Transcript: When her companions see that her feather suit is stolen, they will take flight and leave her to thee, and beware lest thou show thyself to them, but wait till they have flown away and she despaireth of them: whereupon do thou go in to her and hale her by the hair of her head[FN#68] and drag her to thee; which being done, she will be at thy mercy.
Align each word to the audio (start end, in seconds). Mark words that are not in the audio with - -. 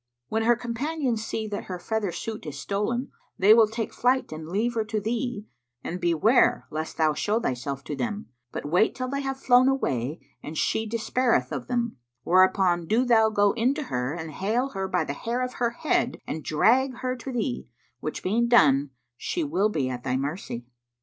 When 0.29 0.41
her 0.45 0.55
companions 0.55 1.23
see 1.23 1.47
that 1.49 1.65
her 1.65 1.77
feather 1.77 2.11
suit 2.11 2.47
is 2.47 2.57
stolen, 2.57 3.11
they 3.37 3.53
will 3.53 3.67
take 3.67 3.93
flight 3.93 4.31
and 4.31 4.47
leave 4.47 4.73
her 4.73 4.83
to 4.83 4.99
thee, 4.99 5.45
and 5.83 6.01
beware 6.01 6.65
lest 6.71 6.97
thou 6.97 7.13
show 7.13 7.39
thyself 7.39 7.83
to 7.83 7.95
them, 7.95 8.25
but 8.51 8.65
wait 8.65 8.95
till 8.95 9.07
they 9.09 9.21
have 9.21 9.39
flown 9.39 9.67
away 9.67 10.19
and 10.41 10.57
she 10.57 10.87
despaireth 10.89 11.51
of 11.51 11.67
them: 11.67 11.97
whereupon 12.23 12.87
do 12.87 13.05
thou 13.05 13.29
go 13.29 13.51
in 13.51 13.75
to 13.75 13.83
her 13.83 14.15
and 14.15 14.31
hale 14.31 14.69
her 14.69 14.87
by 14.87 15.03
the 15.03 15.13
hair 15.13 15.43
of 15.43 15.53
her 15.61 15.75
head[FN#68] 15.83 16.21
and 16.25 16.43
drag 16.43 16.95
her 17.01 17.15
to 17.17 17.31
thee; 17.31 17.67
which 17.99 18.23
being 18.23 18.47
done, 18.47 18.89
she 19.17 19.43
will 19.43 19.69
be 19.69 19.87
at 19.87 20.03
thy 20.03 20.17
mercy. 20.17 20.65